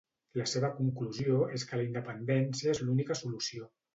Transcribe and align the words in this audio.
La 0.39 0.45
seva 0.51 0.69
conclusió 0.77 1.41
és 1.59 1.67
que 1.71 1.79
la 1.81 1.85
independència 1.89 2.75
és 2.77 2.83
l'única 2.87 3.21
solució. 3.23 3.71